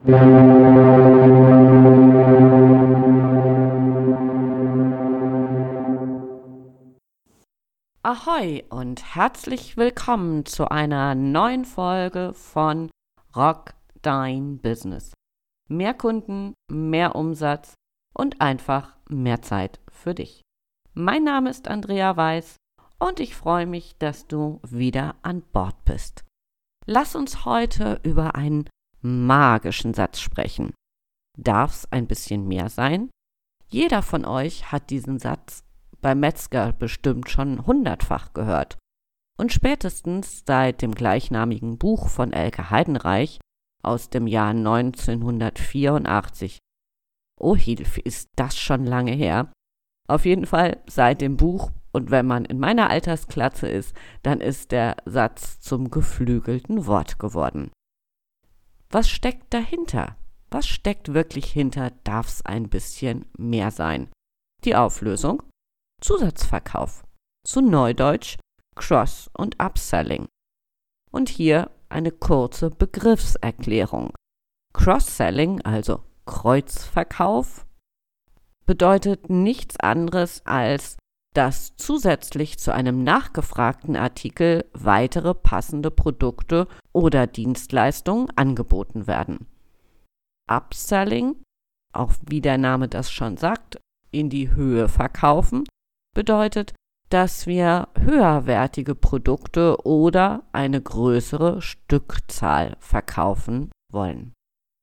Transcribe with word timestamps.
Ahoi 0.00 0.12
und 8.70 9.16
herzlich 9.16 9.76
willkommen 9.76 10.46
zu 10.46 10.70
einer 10.70 11.16
neuen 11.16 11.64
Folge 11.64 12.32
von 12.32 12.92
Rock 13.34 13.74
Dein 14.00 14.58
Business. 14.58 15.14
Mehr 15.68 15.94
Kunden, 15.94 16.54
mehr 16.70 17.16
Umsatz 17.16 17.74
und 18.14 18.40
einfach 18.40 18.94
mehr 19.08 19.42
Zeit 19.42 19.80
für 19.90 20.14
dich. 20.14 20.42
Mein 20.94 21.24
Name 21.24 21.50
ist 21.50 21.66
Andrea 21.66 22.16
Weiß 22.16 22.54
und 23.00 23.18
ich 23.18 23.34
freue 23.34 23.66
mich, 23.66 23.98
dass 23.98 24.28
du 24.28 24.60
wieder 24.62 25.16
an 25.22 25.42
Bord 25.42 25.84
bist. 25.84 26.22
Lass 26.86 27.16
uns 27.16 27.44
heute 27.44 27.98
über 28.04 28.36
einen 28.36 28.68
magischen 29.00 29.94
Satz 29.94 30.20
sprechen. 30.20 30.72
Darf's 31.36 31.90
ein 31.92 32.06
bisschen 32.06 32.48
mehr 32.48 32.68
sein? 32.68 33.10
Jeder 33.68 34.02
von 34.02 34.24
euch 34.24 34.72
hat 34.72 34.90
diesen 34.90 35.18
Satz 35.18 35.62
beim 36.00 36.20
Metzger 36.20 36.72
bestimmt 36.72 37.28
schon 37.28 37.66
hundertfach 37.66 38.32
gehört. 38.32 38.78
Und 39.38 39.52
spätestens 39.52 40.42
seit 40.46 40.82
dem 40.82 40.94
gleichnamigen 40.94 41.78
Buch 41.78 42.08
von 42.08 42.32
Elke 42.32 42.70
Heidenreich 42.70 43.38
aus 43.82 44.10
dem 44.10 44.26
Jahr 44.26 44.50
1984. 44.50 46.58
Oh 47.38 47.54
Hilfe, 47.54 48.00
ist 48.00 48.28
das 48.36 48.56
schon 48.56 48.84
lange 48.84 49.12
her. 49.12 49.52
Auf 50.08 50.24
jeden 50.24 50.46
Fall 50.46 50.82
seit 50.88 51.20
dem 51.20 51.36
Buch 51.36 51.70
und 51.92 52.10
wenn 52.10 52.26
man 52.26 52.44
in 52.44 52.58
meiner 52.58 52.90
Altersklasse 52.90 53.68
ist, 53.68 53.94
dann 54.22 54.40
ist 54.40 54.72
der 54.72 54.96
Satz 55.04 55.60
zum 55.60 55.90
geflügelten 55.90 56.86
Wort 56.86 57.18
geworden. 57.18 57.70
Was 58.90 59.08
steckt 59.08 59.52
dahinter? 59.52 60.16
Was 60.50 60.66
steckt 60.66 61.12
wirklich 61.12 61.52
hinter 61.52 61.90
darf's 62.04 62.44
ein 62.44 62.68
bisschen 62.68 63.26
mehr 63.36 63.70
sein? 63.70 64.10
Die 64.64 64.74
Auflösung? 64.74 65.42
Zusatzverkauf. 66.00 67.04
Zu 67.46 67.60
Neudeutsch 67.60 68.38
Cross- 68.76 69.28
und 69.34 69.60
Upselling. 69.60 70.26
Und 71.10 71.28
hier 71.28 71.70
eine 71.88 72.12
kurze 72.12 72.70
Begriffserklärung. 72.70 74.12
Cross-Selling, 74.72 75.62
also 75.62 76.04
Kreuzverkauf, 76.26 77.66
bedeutet 78.66 79.30
nichts 79.30 79.78
anderes 79.80 80.44
als, 80.46 80.96
dass 81.34 81.76
zusätzlich 81.76 82.58
zu 82.58 82.72
einem 82.72 83.04
nachgefragten 83.04 83.96
Artikel 83.96 84.64
weitere 84.72 85.34
passende 85.34 85.90
Produkte 85.90 86.66
oder 86.92 87.26
Dienstleistungen 87.26 88.28
angeboten 88.36 89.06
werden. 89.06 89.46
Upselling, 90.50 91.36
auch 91.92 92.12
wie 92.26 92.40
der 92.40 92.58
Name 92.58 92.88
das 92.88 93.10
schon 93.10 93.36
sagt, 93.36 93.78
in 94.10 94.30
die 94.30 94.50
Höhe 94.54 94.88
verkaufen, 94.88 95.64
bedeutet, 96.14 96.74
dass 97.10 97.46
wir 97.46 97.88
höherwertige 97.98 98.94
Produkte 98.94 99.78
oder 99.84 100.42
eine 100.52 100.80
größere 100.80 101.62
Stückzahl 101.62 102.76
verkaufen 102.80 103.70
wollen. 103.92 104.32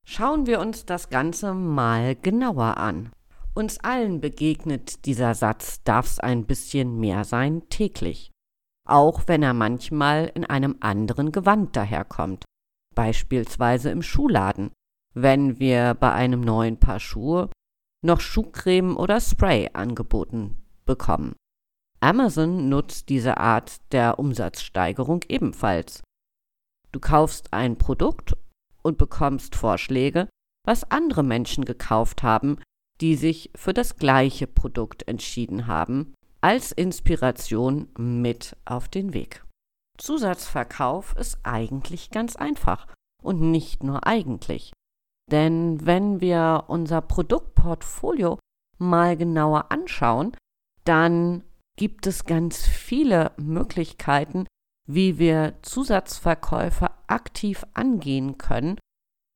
Schauen 0.07 0.45
wir 0.45 0.59
uns 0.59 0.85
das 0.85 1.09
Ganze 1.09 1.53
mal 1.53 2.15
genauer 2.15 2.77
an. 2.77 3.11
Uns 3.57 3.79
allen 3.79 4.19
begegnet 4.19 5.05
dieser 5.05 5.33
Satz 5.33 5.81
darf's 5.83 6.19
ein 6.19 6.45
bisschen 6.45 6.99
mehr 6.99 7.23
sein 7.23 7.63
täglich, 7.69 8.31
auch 8.85 9.23
wenn 9.27 9.43
er 9.43 9.53
manchmal 9.53 10.29
in 10.35 10.43
einem 10.43 10.75
anderen 10.81 11.31
Gewand 11.31 11.73
daherkommt, 11.73 12.43
beispielsweise 12.95 13.91
im 13.91 14.01
Schuhladen, 14.01 14.73
wenn 15.13 15.57
wir 15.57 15.93
bei 15.93 16.11
einem 16.11 16.41
neuen 16.41 16.77
Paar 16.81 16.99
Schuhe 16.99 17.49
noch 18.05 18.19
Schuhcreme 18.19 18.97
oder 18.97 19.21
Spray 19.21 19.69
angeboten 19.71 20.61
bekommen. 20.85 21.33
Amazon 22.01 22.67
nutzt 22.67 23.07
diese 23.07 23.37
Art 23.37 23.77
der 23.93 24.19
Umsatzsteigerung 24.19 25.23
ebenfalls. 25.29 26.03
Du 26.91 26.99
kaufst 26.99 27.53
ein 27.53 27.77
Produkt 27.77 28.35
und 28.83 28.97
bekommst 28.97 29.55
Vorschläge, 29.55 30.27
was 30.65 30.91
andere 30.91 31.23
Menschen 31.23 31.63
gekauft 31.63 32.21
haben, 32.21 32.57
die 33.01 33.15
sich 33.15 33.51
für 33.55 33.73
das 33.73 33.97
gleiche 33.97 34.47
Produkt 34.47 35.07
entschieden 35.07 35.67
haben, 35.67 36.13
als 36.41 36.71
Inspiration 36.71 37.89
mit 37.97 38.55
auf 38.65 38.87
den 38.87 39.13
Weg. 39.13 39.43
Zusatzverkauf 39.97 41.15
ist 41.17 41.39
eigentlich 41.43 42.11
ganz 42.11 42.35
einfach 42.35 42.87
und 43.23 43.41
nicht 43.41 43.83
nur 43.83 44.05
eigentlich. 44.05 44.71
Denn 45.31 45.85
wenn 45.85 46.21
wir 46.21 46.65
unser 46.67 47.01
Produktportfolio 47.01 48.37
mal 48.77 49.17
genauer 49.17 49.71
anschauen, 49.71 50.35
dann 50.83 51.43
gibt 51.77 52.07
es 52.07 52.25
ganz 52.25 52.65
viele 52.65 53.31
Möglichkeiten, 53.37 54.45
wie 54.87 55.17
wir 55.17 55.55
Zusatzverkäufe 55.63 56.91
aktiv 57.07 57.65
angehen 57.73 58.37
können 58.37 58.77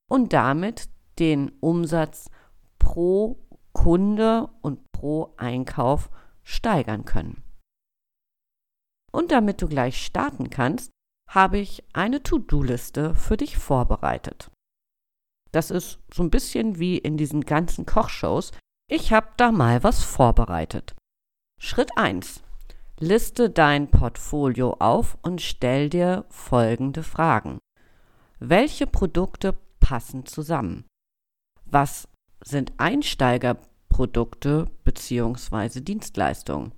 und 0.10 0.34
damit 0.34 0.90
den 1.18 1.52
Umsatz 1.60 2.30
pro 2.78 3.40
Kunde 3.82 4.50
und 4.62 4.92
pro 4.92 5.34
Einkauf 5.38 6.10
steigern 6.44 7.06
können. 7.06 7.44
Und 9.14 9.32
damit 9.32 9.62
du 9.62 9.70
gleich 9.70 10.06
starten 10.06 10.50
kannst, 10.50 10.92
habe 11.30 11.60
ich 11.60 11.86
eine 11.94 12.22
To-Do-Liste 12.22 13.16
für 13.16 13.38
dich 13.38 13.58
vorbereitet. 13.58 14.52
Das 15.54 15.72
ist 15.72 16.00
so 16.14 16.24
ein 16.24 16.30
bisschen 16.30 16.78
wie 16.78 16.98
in 16.98 17.16
diesen 17.16 17.46
ganzen 17.46 17.86
Kochshows. 17.86 18.52
Ich 18.92 19.14
habe 19.14 19.30
da 19.38 19.54
mal 19.54 19.82
was 19.82 20.04
vorbereitet. 20.04 20.94
Schritt 21.58 21.98
1. 21.98 22.44
Liste 23.00 23.50
dein 23.50 23.90
Portfolio 23.90 24.76
auf 24.80 25.18
und 25.22 25.42
stell 25.42 25.90
dir 25.90 26.26
folgende 26.28 27.02
Fragen. 27.02 27.60
Welche 28.40 28.88
Produkte 28.88 29.58
passen 29.80 30.26
zusammen? 30.26 30.86
Was 31.64 32.10
sind 32.44 32.74
Einsteigerprodukte 34.00 34.72
bzw. 34.86 35.82
Dienstleistungen? 35.82 36.74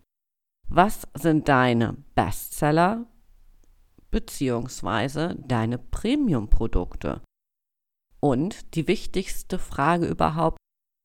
Was 0.67 1.07
sind 1.13 1.47
deine 1.47 1.97
Bestseller 2.15 3.05
bzw. 4.09 5.35
deine 5.37 5.77
Premium-Produkte? 5.77 7.21
Und 8.19 8.75
die 8.75 8.87
wichtigste 8.87 9.59
Frage 9.59 10.07
überhaupt, 10.07 10.57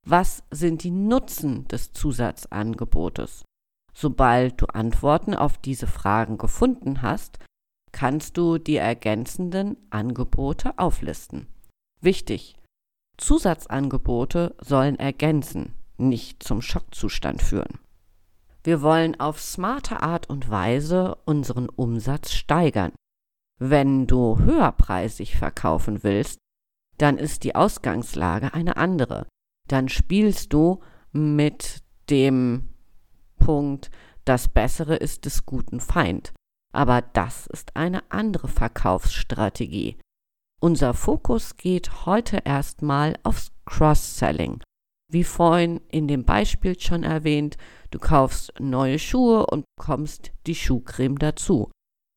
was 0.07 0.45
sind 0.51 0.85
die 0.85 0.91
Nutzen 0.91 1.67
des 1.69 1.93
Zusatzangebotes? 1.93 3.45
Sobald 3.93 4.61
du 4.61 4.67
Antworten 4.67 5.35
auf 5.35 5.59
diese 5.59 5.87
Fragen 5.87 6.39
gefunden 6.39 7.03
hast, 7.03 7.39
kannst 7.93 8.37
du 8.37 8.59
die 8.59 8.77
ergänzenden 8.77 9.77
Angebote 9.91 10.79
auflisten. 10.79 11.49
Wichtig, 12.01 12.57
Zusatzangebote 13.17 14.55
sollen 14.61 14.99
ergänzen, 14.99 15.75
nicht 15.99 16.43
zum 16.43 16.63
Schockzustand 16.63 17.43
führen. 17.43 17.79
Wir 18.63 18.83
wollen 18.83 19.21
auf 19.21 19.41
smarte 19.41 20.03
Art 20.03 20.29
und 20.29 20.51
Weise 20.51 21.15
unseren 21.25 21.69
Umsatz 21.69 22.33
steigern. 22.33 22.93
Wenn 23.59 24.07
du 24.07 24.39
höherpreisig 24.39 25.37
verkaufen 25.37 26.03
willst, 26.03 26.39
dann 26.99 27.17
ist 27.19 27.45
die 27.45 27.55
Ausgangslage 27.55 28.55
eine 28.55 28.77
andere. 28.77 29.27
Dann 29.69 29.89
spielst 29.89 30.53
du 30.53 30.81
mit 31.13 31.83
dem 32.11 32.71
Punkt, 33.39 33.91
das 34.25 34.49
Bessere 34.49 34.97
ist 34.97 35.25
des 35.25 35.47
guten 35.47 35.81
Feind. 35.81 36.33
Aber 36.73 37.01
das 37.01 37.47
ist 37.47 37.77
eine 37.77 38.03
andere 38.11 38.49
Verkaufsstrategie. 38.49 39.97
Unser 40.61 40.95
Fokus 40.95 41.57
geht 41.57 42.07
heute 42.07 42.39
erstmal 42.45 43.17
aufs 43.23 43.53
Cross-Selling. 43.67 44.63
Wie 45.13 45.25
vorhin 45.25 45.81
in 45.89 46.09
dem 46.09 46.25
Beispiel 46.25 46.79
schon 46.79 47.03
erwähnt, 47.03 47.57
du 47.91 47.99
kaufst 47.99 48.53
neue 48.59 48.99
Schuhe 48.99 49.47
und 49.47 49.65
bekommst 49.77 50.33
die 50.47 50.55
Schuhcreme 50.55 51.19
dazu. 51.19 51.71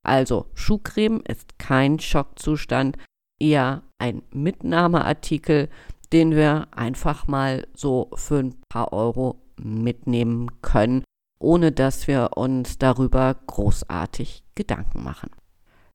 Also 0.04 0.48
Schuhcreme 0.54 1.22
ist 1.28 1.60
kein 1.60 2.00
Schockzustand, 2.00 2.98
eher 3.40 3.84
ein 4.00 4.24
Mitnahmeartikel, 4.32 5.70
den 6.12 6.36
wir 6.36 6.68
einfach 6.72 7.28
mal 7.28 7.68
so 7.76 8.10
für 8.16 8.40
ein 8.40 8.56
paar 8.70 8.92
Euro 8.92 9.42
mitnehmen 9.58 10.62
können 10.62 11.04
ohne 11.40 11.72
dass 11.72 12.08
wir 12.08 12.32
uns 12.36 12.78
darüber 12.78 13.34
großartig 13.48 14.44
Gedanken 14.56 15.04
machen. 15.04 15.32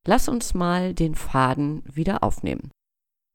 Lass 0.05 0.27
uns 0.27 0.53
mal 0.53 0.93
den 0.93 1.15
Faden 1.15 1.83
wieder 1.85 2.23
aufnehmen. 2.23 2.71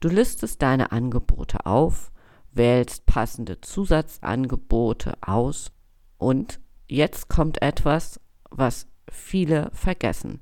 Du 0.00 0.08
listest 0.08 0.62
deine 0.62 0.92
Angebote 0.92 1.66
auf, 1.66 2.09
wählst 2.52 3.06
passende 3.06 3.60
Zusatzangebote 3.60 5.14
aus 5.20 5.72
und 6.18 6.60
jetzt 6.88 7.28
kommt 7.28 7.62
etwas, 7.62 8.20
was 8.50 8.88
viele 9.10 9.70
vergessen. 9.72 10.40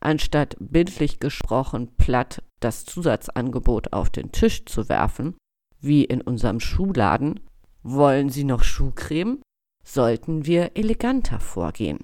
Anstatt 0.00 0.56
bildlich 0.58 1.20
gesprochen 1.20 1.94
platt 1.96 2.42
das 2.60 2.84
Zusatzangebot 2.84 3.92
auf 3.92 4.10
den 4.10 4.32
Tisch 4.32 4.64
zu 4.64 4.88
werfen, 4.88 5.36
wie 5.78 6.04
in 6.04 6.20
unserem 6.20 6.60
Schuhladen, 6.60 7.40
wollen 7.82 8.28
Sie 8.28 8.44
noch 8.44 8.62
Schuhcreme? 8.62 9.40
Sollten 9.82 10.44
wir 10.44 10.76
eleganter 10.76 11.40
vorgehen 11.40 11.98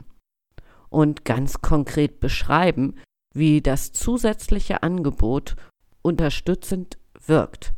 und 0.88 1.24
ganz 1.24 1.60
konkret 1.60 2.20
beschreiben, 2.20 2.94
wie 3.34 3.60
das 3.60 3.92
zusätzliche 3.92 4.82
Angebot 4.82 5.56
unterstützend 6.00 6.98
wirkt, 7.26 7.74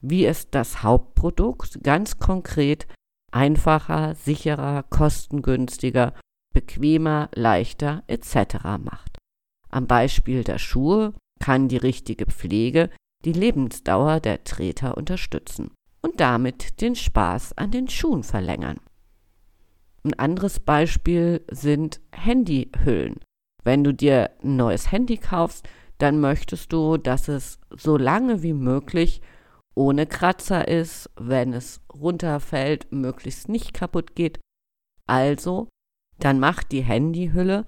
wie 0.00 0.24
es 0.24 0.50
das 0.50 0.82
Hauptprodukt 0.82 1.82
ganz 1.82 2.18
konkret 2.18 2.86
einfacher, 3.32 4.14
sicherer, 4.14 4.82
kostengünstiger, 4.84 6.14
bequemer, 6.52 7.28
leichter 7.34 8.02
etc. 8.06 8.64
macht. 8.78 9.18
Am 9.68 9.86
Beispiel 9.86 10.42
der 10.42 10.58
Schuhe 10.58 11.14
kann 11.38 11.68
die 11.68 11.76
richtige 11.76 12.26
Pflege 12.26 12.90
die 13.24 13.32
Lebensdauer 13.32 14.20
der 14.20 14.44
Treter 14.44 14.96
unterstützen 14.96 15.70
und 16.02 16.20
damit 16.20 16.80
den 16.80 16.96
Spaß 16.96 17.56
an 17.56 17.70
den 17.70 17.88
Schuhen 17.88 18.22
verlängern. 18.22 18.80
Ein 20.02 20.18
anderes 20.18 20.60
Beispiel 20.60 21.44
sind 21.50 22.00
Handyhüllen. 22.12 23.20
Wenn 23.62 23.84
du 23.84 23.92
dir 23.92 24.30
ein 24.42 24.56
neues 24.56 24.90
Handy 24.90 25.18
kaufst, 25.18 25.68
dann 25.98 26.20
möchtest 26.20 26.72
du, 26.72 26.96
dass 26.96 27.28
es 27.28 27.58
so 27.76 27.98
lange 27.98 28.42
wie 28.42 28.54
möglich 28.54 29.20
ohne 29.80 30.06
Kratzer 30.06 30.68
ist, 30.68 31.08
wenn 31.16 31.54
es 31.54 31.80
runterfällt, 31.90 32.92
möglichst 32.92 33.48
nicht 33.48 33.72
kaputt 33.72 34.14
geht. 34.14 34.38
Also, 35.06 35.68
dann 36.18 36.38
macht 36.38 36.70
die 36.70 36.82
Handyhülle 36.82 37.64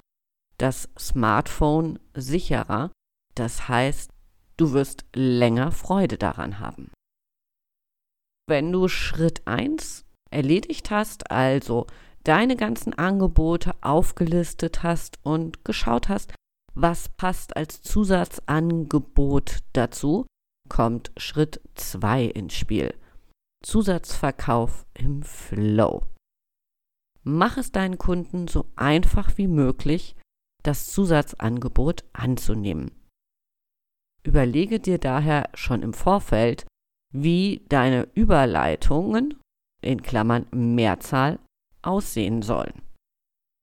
das 0.58 0.90
Smartphone 0.98 1.98
sicherer. 2.14 2.92
Das 3.34 3.66
heißt, 3.66 4.10
du 4.58 4.74
wirst 4.74 5.06
länger 5.14 5.72
Freude 5.72 6.18
daran 6.18 6.58
haben. 6.58 6.92
Wenn 8.46 8.70
du 8.70 8.88
Schritt 8.88 9.46
1 9.46 10.04
erledigt 10.30 10.90
hast, 10.90 11.30
also 11.30 11.86
deine 12.24 12.56
ganzen 12.56 12.92
Angebote 12.92 13.74
aufgelistet 13.80 14.82
hast 14.82 15.18
und 15.22 15.64
geschaut 15.64 16.10
hast, 16.10 16.34
was 16.74 17.08
passt 17.08 17.56
als 17.56 17.80
Zusatzangebot 17.80 19.60
dazu, 19.72 20.26
kommt 20.72 21.12
Schritt 21.18 21.60
2 21.74 22.24
ins 22.24 22.54
Spiel. 22.54 22.94
Zusatzverkauf 23.62 24.86
im 24.94 25.22
Flow. 25.22 26.06
Mach 27.24 27.58
es 27.58 27.72
deinen 27.72 27.98
Kunden 27.98 28.48
so 28.48 28.64
einfach 28.74 29.36
wie 29.36 29.48
möglich, 29.48 30.16
das 30.62 30.90
Zusatzangebot 30.90 32.04
anzunehmen. 32.14 32.90
Überlege 34.22 34.80
dir 34.80 34.96
daher 34.96 35.50
schon 35.52 35.82
im 35.82 35.92
Vorfeld, 35.92 36.66
wie 37.12 37.66
deine 37.68 38.08
Überleitungen 38.14 39.38
in 39.82 40.02
Klammern 40.02 40.46
Mehrzahl 40.52 41.38
aussehen 41.82 42.40
sollen. 42.40 42.80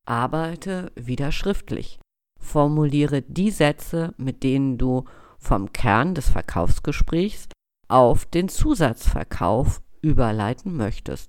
Arbeite 0.05 0.91
wieder 0.95 1.31
schriftlich. 1.31 1.99
Formuliere 2.39 3.23
die 3.23 3.49
Sätze, 3.49 4.13
mit 4.17 4.43
denen 4.43 4.77
du 4.77 5.05
vom 5.39 5.73
Kern 5.73 6.15
des 6.15 6.29
Verkaufsgesprächs 6.29 7.47
auf 7.87 8.25
den 8.25 8.49
Zusatzverkauf 8.49 9.81
überleiten 10.01 10.75
möchtest. 10.75 11.27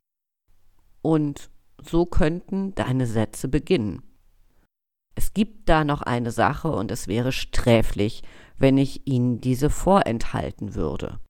Und 1.03 1.51
so 1.81 2.05
könnten 2.05 2.75
deine 2.75 3.07
Sätze 3.07 3.49
beginnen. 3.49 4.03
Es 5.15 5.33
gibt 5.33 5.69
da 5.69 5.85
noch 5.85 6.03
eine 6.03 6.31
Sache 6.31 6.71
und 6.71 6.91
es 6.91 7.09
wäre 7.09 7.33
sträflich, 7.33 8.23
wenn 8.59 8.77
ich 8.79 9.07
Ihnen 9.07 9.41
diese 9.41 9.71
vorenthalten 9.71 10.75
würde. 10.75 11.21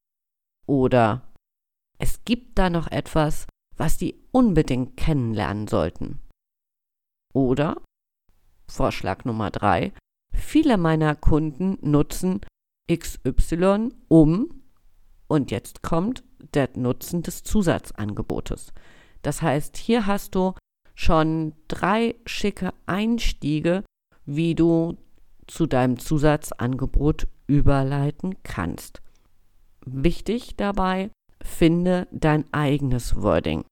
Oder 0.66 1.22
es 1.98 2.24
gibt 2.24 2.58
da 2.58 2.70
noch 2.70 2.88
etwas, 2.88 3.46
was 3.76 3.98
Sie 3.98 4.22
unbedingt 4.32 4.96
kennenlernen 4.96 5.68
sollten. 5.68 6.20
Oder 7.32 7.80
Vorschlag 8.68 9.24
Nummer 9.24 9.50
drei, 9.50 9.92
viele 10.32 10.76
meiner 10.76 11.14
Kunden 11.14 11.78
nutzen 11.80 12.40
XY 12.90 13.90
um, 14.08 14.62
und 15.28 15.50
jetzt 15.50 15.82
kommt 15.82 16.24
der 16.54 16.70
Nutzen 16.74 17.22
des 17.22 17.44
Zusatzangebotes. 17.44 18.72
Das 19.22 19.42
heißt, 19.42 19.76
hier 19.76 20.06
hast 20.06 20.34
du 20.34 20.54
schon 20.94 21.52
drei 21.68 22.16
schicke 22.26 22.72
Einstiege, 22.86 23.84
wie 24.26 24.54
du 24.54 24.96
zu 25.46 25.66
deinem 25.66 25.98
Zusatzangebot 25.98 27.28
überleiten 27.46 28.36
kannst. 28.42 29.02
Wichtig 29.84 30.56
dabei, 30.56 31.10
finde 31.42 32.06
dein 32.10 32.44
eigenes 32.52 33.22
Wording, 33.22 33.64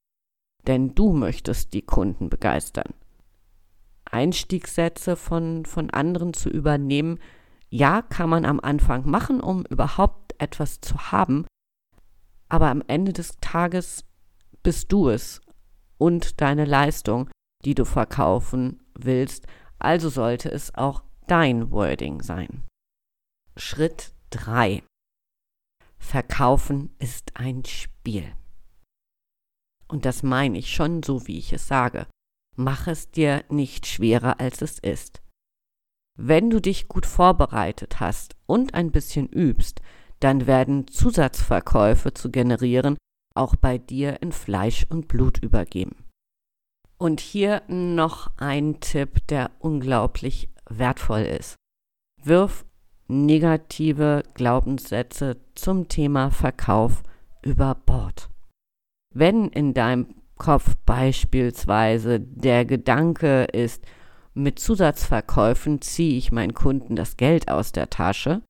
denn 0.67 0.95
du 0.95 1.13
möchtest 1.13 1.73
die 1.73 1.83
Kunden 1.83 2.29
begeistern. 2.29 2.93
Einstiegssätze 4.05 5.15
von, 5.15 5.65
von 5.65 5.89
anderen 5.91 6.33
zu 6.33 6.49
übernehmen, 6.49 7.19
ja, 7.69 8.01
kann 8.01 8.29
man 8.29 8.45
am 8.45 8.59
Anfang 8.59 9.09
machen, 9.09 9.41
um 9.41 9.65
überhaupt 9.65 10.35
etwas 10.39 10.81
zu 10.81 11.11
haben, 11.11 11.45
aber 12.49 12.69
am 12.69 12.83
Ende 12.87 13.13
des 13.13 13.37
Tages 13.41 14.05
bist 14.63 14.91
du 14.91 15.09
es 15.09 15.41
und 15.97 16.41
deine 16.41 16.65
Leistung, 16.65 17.29
die 17.63 17.75
du 17.75 17.85
verkaufen 17.85 18.81
willst, 18.93 19.45
also 19.77 20.09
sollte 20.09 20.51
es 20.51 20.73
auch 20.75 21.03
dein 21.27 21.71
Wording 21.71 22.21
sein. 22.21 22.65
Schritt 23.55 24.13
3. 24.31 24.83
Verkaufen 25.97 26.95
ist 26.97 27.35
ein 27.35 27.63
Spiel. 27.65 28.33
Und 29.87 30.05
das 30.05 30.23
meine 30.23 30.57
ich 30.57 30.73
schon 30.73 31.03
so, 31.03 31.27
wie 31.27 31.37
ich 31.37 31.53
es 31.53 31.67
sage. 31.67 32.07
Mach 32.55 32.87
es 32.87 33.11
dir 33.11 33.43
nicht 33.49 33.85
schwerer, 33.85 34.39
als 34.39 34.61
es 34.61 34.79
ist. 34.79 35.21
Wenn 36.21 36.49
du 36.49 36.59
dich 36.59 36.89
gut 36.89 37.05
vorbereitet 37.05 38.01
hast 38.01 38.35
und 38.45 38.73
ein 38.73 38.91
bisschen 38.91 39.29
übst, 39.29 39.79
dann 40.19 40.47
werden 40.47 40.85
Zusatzverkäufe 40.87 42.13
zu 42.13 42.29
generieren 42.29 42.97
auch 43.35 43.55
bei 43.55 43.77
dir 43.77 44.21
in 44.21 44.33
Fleisch 44.33 44.85
und 44.89 45.07
Blut 45.07 45.37
übergeben. 45.37 45.95
Und 46.97 47.21
hier 47.21 47.61
noch 47.69 48.31
ein 48.35 48.81
Tipp, 48.81 49.25
der 49.29 49.51
unglaublich 49.59 50.49
wertvoll 50.69 51.21
ist. 51.21 51.55
Wirf 52.21 52.65
negative 53.07 54.23
Glaubenssätze 54.33 55.37
zum 55.55 55.87
Thema 55.87 56.31
Verkauf 56.31 57.01
über 57.41 57.75
Bord. 57.75 58.29
Wenn 59.15 59.47
in 59.47 59.73
deinem 59.73 60.15
Kopf 60.37 60.75
beispielsweise 60.85 62.19
der 62.19 62.65
Gedanke 62.65 63.45
ist, 63.45 63.85
mit 64.33 64.59
Zusatzverkäufen 64.59 65.81
ziehe 65.81 66.17
ich 66.17 66.31
meinen 66.31 66.53
Kunden 66.53 66.95
das 66.95 67.17
Geld 67.17 67.49
aus 67.49 67.71
der 67.71 67.89
Tasche, 67.89 68.41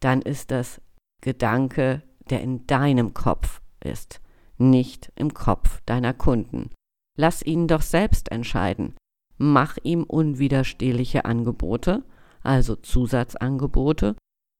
dann 0.00 0.22
ist 0.22 0.50
das 0.50 0.80
Gedanke, 1.20 2.02
der 2.30 2.40
in 2.40 2.66
deinem 2.66 3.14
Kopf 3.14 3.60
ist, 3.82 4.20
nicht 4.58 5.12
im 5.16 5.34
Kopf 5.34 5.80
deiner 5.86 6.14
Kunden. 6.14 6.70
Lass 7.18 7.42
ihn 7.42 7.66
doch 7.66 7.82
selbst 7.82 8.30
entscheiden. 8.30 8.94
Mach 9.38 9.76
ihm 9.82 10.04
unwiderstehliche 10.04 11.24
Angebote, 11.24 12.04
also 12.42 12.76
Zusatzangebote, 12.76 14.16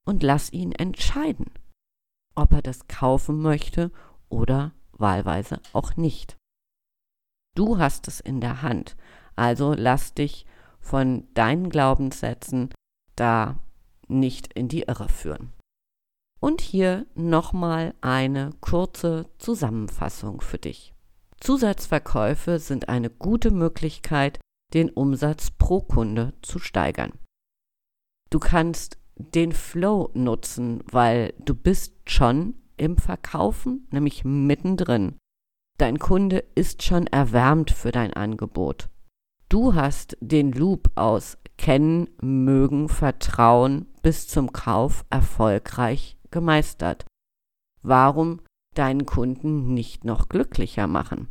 und 0.06 0.22
lass 0.22 0.52
ihn 0.52 0.72
entscheiden, 0.72 1.46
ob 2.34 2.52
er 2.52 2.62
das 2.62 2.86
kaufen 2.88 3.40
möchte 3.40 3.90
oder 4.28 4.72
wahlweise 4.92 5.60
auch 5.72 5.96
nicht. 5.96 6.36
Du 7.54 7.78
hast 7.78 8.06
es 8.08 8.20
in 8.20 8.40
der 8.40 8.62
Hand, 8.62 8.96
also 9.34 9.74
lass 9.76 10.14
dich 10.14 10.46
von 10.86 11.26
deinen 11.34 11.68
Glaubenssätzen 11.68 12.72
da 13.16 13.58
nicht 14.08 14.52
in 14.52 14.68
die 14.68 14.82
Irre 14.82 15.08
führen. 15.08 15.52
Und 16.40 16.60
hier 16.60 17.06
nochmal 17.14 17.94
eine 18.00 18.50
kurze 18.60 19.26
Zusammenfassung 19.38 20.40
für 20.40 20.58
dich. 20.58 20.94
Zusatzverkäufe 21.40 22.58
sind 22.58 22.88
eine 22.88 23.10
gute 23.10 23.50
Möglichkeit, 23.50 24.38
den 24.74 24.90
Umsatz 24.90 25.50
pro 25.50 25.80
Kunde 25.80 26.34
zu 26.42 26.58
steigern. 26.58 27.12
Du 28.30 28.38
kannst 28.38 28.98
den 29.16 29.52
Flow 29.52 30.10
nutzen, 30.14 30.82
weil 30.90 31.34
du 31.38 31.54
bist 31.54 31.94
schon 32.08 32.54
im 32.76 32.96
Verkaufen, 32.96 33.88
nämlich 33.90 34.24
mittendrin. 34.24 35.16
Dein 35.78 35.98
Kunde 35.98 36.44
ist 36.54 36.82
schon 36.82 37.06
erwärmt 37.06 37.70
für 37.70 37.92
dein 37.92 38.12
Angebot. 38.12 38.88
Du 39.48 39.74
hast 39.74 40.16
den 40.20 40.50
Loop 40.50 40.90
aus 40.96 41.38
Kennen, 41.56 42.10
Mögen, 42.20 42.88
Vertrauen 42.88 43.86
bis 44.02 44.26
zum 44.26 44.52
Kauf 44.52 45.04
erfolgreich 45.08 46.18
gemeistert. 46.32 47.06
Warum 47.82 48.40
deinen 48.74 49.06
Kunden 49.06 49.72
nicht 49.72 50.04
noch 50.04 50.28
glücklicher 50.28 50.88
machen? 50.88 51.28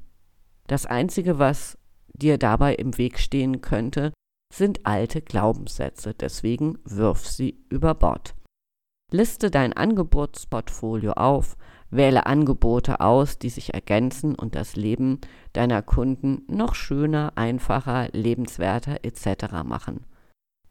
Das 0.67 0.85
Einzige, 0.85 1.39
was 1.39 1.77
dir 2.07 2.37
dabei 2.37 2.75
im 2.75 2.97
Weg 2.97 3.19
stehen 3.19 3.59
könnte, 3.59 4.13
sind 4.53 4.85
alte 4.85 5.21
Glaubenssätze, 5.21 6.13
deswegen 6.13 6.79
wirf 6.85 7.27
sie 7.27 7.65
über 7.69 7.93
Bord. 7.93 8.33
Liste 9.11 9.51
dein 9.51 9.73
Angebotsportfolio 9.73 11.11
auf, 11.13 11.57
wähle 11.89 12.25
Angebote 12.25 12.99
aus, 12.99 13.39
die 13.39 13.49
sich 13.49 13.73
ergänzen 13.73 14.35
und 14.35 14.55
das 14.55 14.75
Leben 14.75 15.19
deiner 15.53 15.81
Kunden 15.81 16.43
noch 16.47 16.75
schöner, 16.75 17.33
einfacher, 17.35 18.09
lebenswerter 18.11 19.03
etc. 19.03 19.63
machen. 19.63 20.05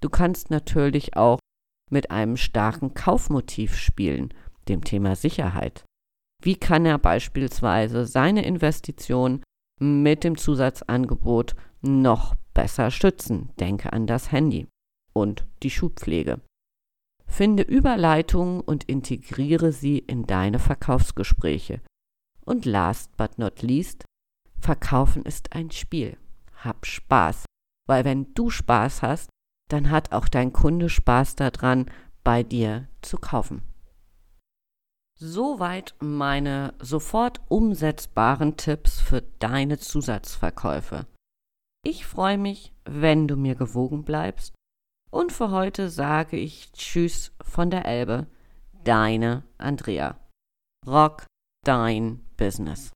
Du 0.01 0.11
kannst 0.11 0.51
natürlich 0.51 1.17
auch 1.17 1.39
mit 1.91 2.11
einem 2.11 2.37
starken 2.37 2.95
Kaufmotiv 2.95 3.77
spielen, 3.77 4.35
dem 4.69 4.85
Thema 4.85 5.17
Sicherheit. 5.17 5.85
Wie 6.43 6.57
kann 6.57 6.85
er 6.85 6.99
beispielsweise 6.99 8.07
seine 8.07 8.45
Investition 8.45 9.43
mit 9.81 10.25
dem 10.25 10.37
Zusatzangebot 10.37 11.55
noch 11.81 12.35
besser 12.53 12.91
schützen? 12.91 13.51
Denke 13.59 13.93
an 13.93 14.07
das 14.07 14.31
Handy 14.31 14.67
und 15.13 15.47
die 15.63 15.71
Schuhpflege. 15.71 16.41
Finde 17.35 17.65
Überleitungen 17.65 18.61
und 18.61 18.85
integriere 18.85 19.73
sie 19.73 19.99
in 19.99 20.25
deine 20.25 20.61
Verkaufsgespräche. 20.61 21.81
Und 22.45 22.65
last 22.65 23.17
but 23.17 23.39
not 23.39 23.61
least, 23.61 24.05
Verkaufen 24.61 25.25
ist 25.25 25.53
ein 25.53 25.73
Spiel. 25.73 26.17
Hab 26.63 26.87
Spaß, 26.87 27.45
weil 27.89 28.05
wenn 28.05 28.33
du 28.35 28.51
Spaß 28.51 29.03
hast, 29.03 29.31
dann 29.69 29.91
hat 29.91 30.13
auch 30.13 30.29
dein 30.29 30.53
Kunde 30.53 30.89
Spaß 30.89 31.35
daran, 31.35 31.91
bei 32.23 32.45
dir 32.45 32.87
zu 33.03 33.19
kaufen. 33.19 33.63
Soweit 35.19 35.97
meine 35.99 36.75
sofort 36.79 37.41
umsetzbaren 37.49 38.57
Tipps 38.57 39.01
für 39.01 39.23
deine 39.41 39.79
Zusatzverkäufe. 39.79 41.05
Ich 41.85 42.07
freue 42.07 42.39
mich, 42.39 42.73
wenn 42.85 43.27
du 43.27 43.35
mir 43.35 43.57
gewogen 43.57 44.05
bleibst. 44.05 44.54
Und 45.15 45.31
für 45.31 45.53
heute 45.53 45.91
sage 45.91 46.37
ich 46.37 46.73
Tschüss 46.73 47.31
von 47.41 47.71
der 47.71 47.85
Elbe, 47.85 48.27
deine 48.83 49.45
Andrea. 49.59 50.17
Rock 50.89 51.27
dein 51.65 52.19
Business. 52.37 52.91